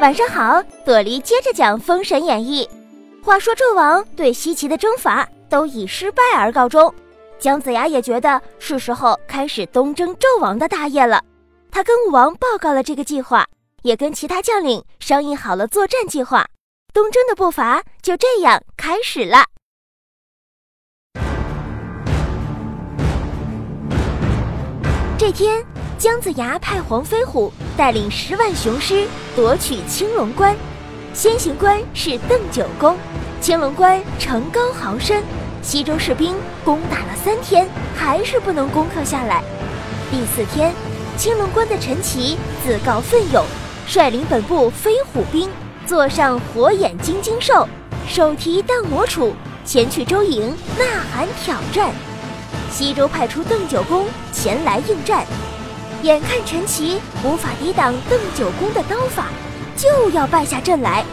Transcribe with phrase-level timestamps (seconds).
[0.00, 2.64] 晚上好，朵梨接着讲《封神演义》。
[3.24, 6.94] 话说纣王对西岐的征伐都以失败而告终，
[7.40, 11.20] 姜子牙也觉得是时候开始东征纣王的大业了。
[11.72, 13.44] 他跟武王报告了这个计划，
[13.82, 16.46] 也跟其他将领商议好了作战计划。
[16.94, 19.44] 东征的步伐就这样开始了。
[25.18, 25.66] 这天。
[25.98, 30.52] 姜子牙派黄飞虎带领十万雄师夺取青龙关，
[31.14, 32.96] 先行关是邓九公。
[33.40, 35.22] 青龙关城高壕深，
[35.62, 36.34] 西周士兵
[36.64, 39.44] 攻打了三天，还是不能攻克下来。
[40.10, 40.74] 第四天，
[41.16, 43.44] 青龙关的陈奇自告奋勇，
[43.86, 45.48] 率领本部飞虎兵，
[45.86, 47.68] 坐上火眼金睛兽，
[48.08, 49.30] 手提荡魔杵，
[49.64, 51.92] 前去周营呐喊挑战。
[52.72, 55.24] 西周派出邓九公前来应战。
[56.02, 59.26] 眼看陈奇无法抵挡邓九公的刀法，
[59.76, 61.04] 就要败下阵来。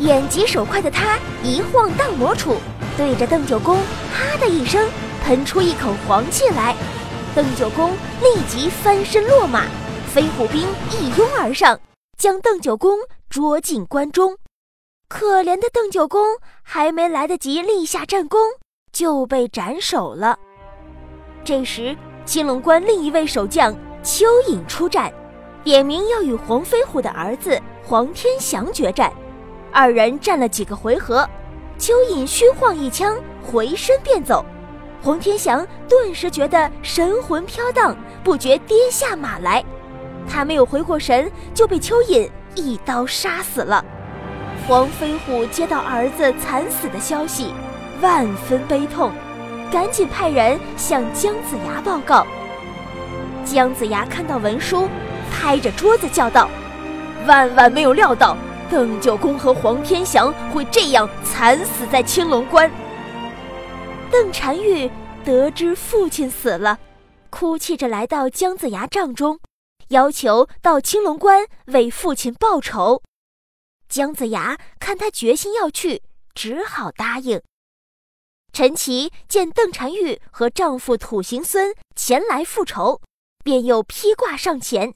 [0.00, 2.56] 眼疾手快的他一晃荡魔杵，
[2.96, 3.76] 对着邓九公
[4.12, 4.84] “哈”的一声
[5.24, 6.74] 喷出一口黄气来。
[7.34, 9.64] 邓九公立即翻身落马，
[10.12, 11.78] 飞虎兵一拥而上，
[12.18, 12.98] 将邓九公
[13.30, 14.36] 捉进关中。
[15.08, 16.26] 可怜的邓九公
[16.62, 18.40] 还没来得及立下战功，
[18.92, 20.36] 就被斩首了。
[21.44, 23.74] 这时，青龙关另一位守将。
[24.06, 25.12] 蚯蚓出战，
[25.64, 29.12] 点名要与黄飞虎的儿子黄天祥决战。
[29.72, 31.28] 二人战了几个回合，
[31.76, 34.46] 蚯蚓虚晃一枪，回身便走。
[35.02, 39.62] 黄天祥顿时觉得神魂飘荡，不觉跌下马来。
[40.28, 43.84] 他没有回过神，就被蚯蚓一刀杀死了。
[44.68, 47.52] 黄飞虎接到儿子惨死的消息，
[48.00, 49.10] 万分悲痛，
[49.72, 52.24] 赶紧派人向姜子牙报告。
[53.46, 54.88] 姜子牙看到文书，
[55.30, 56.50] 拍着桌子叫道
[57.26, 58.36] ：“万万没有料到，
[58.68, 62.68] 邓九公和黄天祥会这样惨死在青龙关。”
[64.10, 64.90] 邓婵玉
[65.24, 66.76] 得知父亲死了，
[67.30, 69.38] 哭泣着来到姜子牙帐中，
[69.88, 73.00] 要求到青龙关为父亲报仇。
[73.88, 76.02] 姜子牙看他决心要去，
[76.34, 77.40] 只好答应。
[78.52, 83.00] 陈奇见邓婵玉和丈夫土行孙前来复仇。
[83.46, 84.92] 便又披挂上前，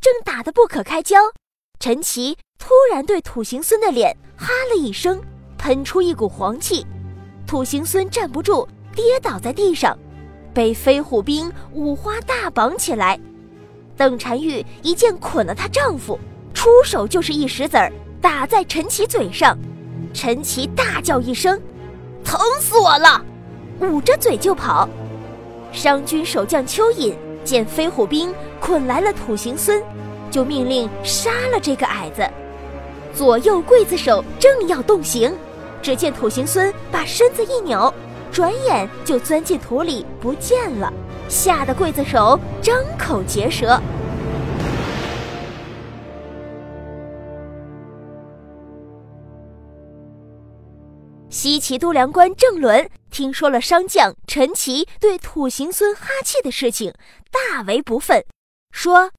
[0.00, 1.18] 正打得不可开交，
[1.78, 5.20] 陈奇突然对土行孙的脸哈了一声，
[5.58, 6.86] 喷出一股黄气，
[7.46, 8.66] 土行孙站不住，
[8.96, 9.94] 跌倒在地上，
[10.54, 13.20] 被飞虎兵五花大绑起来。
[13.94, 16.18] 邓婵玉一剑捆了她丈夫，
[16.54, 17.92] 出手就是一石子儿
[18.22, 19.58] 打在陈奇嘴上，
[20.14, 21.60] 陈奇大叫一声
[22.24, 23.22] ：“疼死我了！”
[23.80, 24.88] 捂着嘴就跑。
[25.72, 27.14] 商军守将蚯蚓。
[27.44, 29.82] 见飞虎兵捆来了土行孙，
[30.30, 32.22] 就命令杀了这个矮子。
[33.14, 35.34] 左右刽子手正要动刑，
[35.82, 37.92] 只见土行孙把身子一扭，
[38.30, 40.92] 转眼就钻进土里不见了，
[41.28, 43.80] 吓得刽子手张口结舌。
[51.32, 56.92] 西岐都梁官郑伦听说了商将陈奇对土行孙哈气的事情，
[57.30, 58.22] 大为不忿，
[58.70, 59.10] 说：“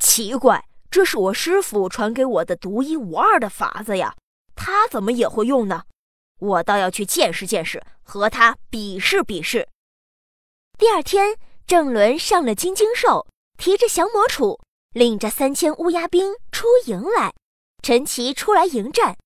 [0.00, 4.16] 奇怪，这是我师傅传给我的独一无二的法子呀，
[4.56, 5.82] 他怎么也会用呢？
[6.40, 9.68] 我倒要去见识见识，和他比试比试。”
[10.78, 13.26] 第二天，郑伦上了金睛兽，
[13.58, 14.58] 提着降魔杵，
[14.94, 17.34] 领着三千乌鸦兵出营来。
[17.82, 19.18] 陈奇出来迎战。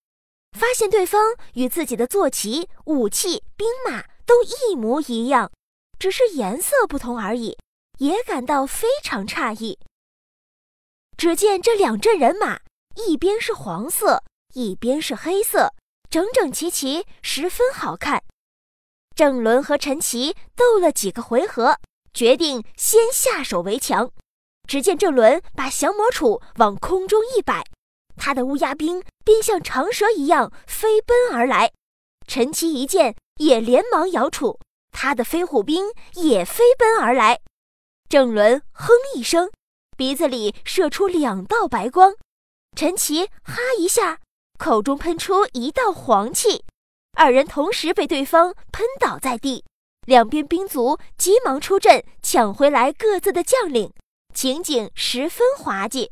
[0.52, 5.50] 发现对方与自己的坐骑、武器、兵马都一模一样，
[5.98, 7.56] 只是颜色不同而已，
[7.98, 9.78] 也感到非常诧异。
[11.16, 12.60] 只见这两阵人马，
[12.94, 14.22] 一边是黄色，
[14.54, 15.74] 一边是黑色，
[16.08, 18.22] 整整齐齐，十分好看。
[19.14, 21.78] 郑伦和陈奇斗了几个回合，
[22.14, 24.10] 决定先下手为强。
[24.68, 27.64] 只见郑伦把降魔杵往空中一摆。
[28.18, 31.72] 他的乌鸦兵便像长蛇一样飞奔而来，
[32.26, 34.58] 陈奇一见也连忙摇杵，
[34.92, 37.40] 他的飞虎兵也飞奔而来。
[38.08, 39.50] 郑伦哼一声，
[39.96, 42.14] 鼻子里射出两道白光，
[42.76, 44.18] 陈奇哈一下，
[44.58, 46.64] 口中喷出一道黄气，
[47.16, 49.64] 二人同时被对方喷倒在地。
[50.06, 53.92] 两边兵卒急忙出阵抢回来各自的将领，
[54.32, 56.10] 情景十分滑稽。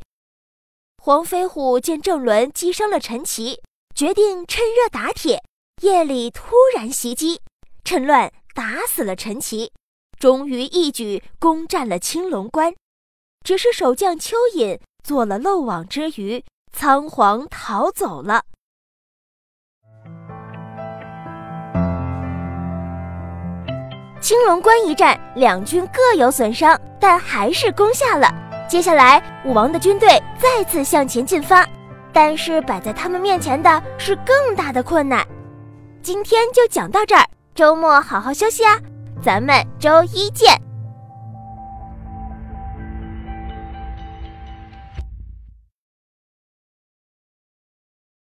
[1.07, 3.61] 黄飞虎见郑伦击伤了陈奇，
[3.95, 5.41] 决定趁热打铁，
[5.83, 7.41] 夜里突然袭击，
[7.85, 9.71] 趁乱打死了陈奇，
[10.19, 12.75] 终于一举攻占了青龙关。
[13.45, 18.43] 只是守将蚯蚓做了漏网之鱼，仓皇逃走了。
[24.21, 28.46] 青龙关一战，两军各有损伤，但还是攻下了。
[28.69, 30.09] 接下来，武王的军队
[30.39, 31.65] 再次向前进发，
[32.13, 35.25] 但是摆在他们面前的是更大的困难。
[36.03, 37.25] 今天就讲到这儿，
[37.55, 38.77] 周末好好休息啊，
[39.23, 40.66] 咱们周一见。